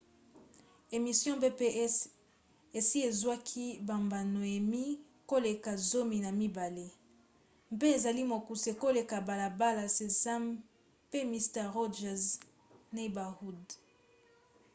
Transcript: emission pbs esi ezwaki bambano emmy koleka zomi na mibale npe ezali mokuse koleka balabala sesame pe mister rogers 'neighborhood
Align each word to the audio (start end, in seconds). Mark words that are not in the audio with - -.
emission 0.95 1.35
pbs 1.43 1.95
esi 2.79 2.97
ezwaki 3.09 3.65
bambano 3.87 4.39
emmy 4.57 4.85
koleka 5.31 5.71
zomi 5.89 6.17
na 6.25 6.31
mibale 6.39 6.87
npe 7.73 7.85
ezali 7.95 8.21
mokuse 8.31 8.71
koleka 8.83 9.15
balabala 9.27 9.85
sesame 9.97 10.51
pe 11.11 11.19
mister 11.31 11.65
rogers 11.77 12.23
'neighborhood 12.93 13.63